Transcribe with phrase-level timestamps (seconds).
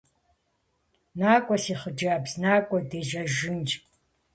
[1.19, 3.69] НакӀуэ, си хъыджэбз, накӀуэ, дежьэжынщ.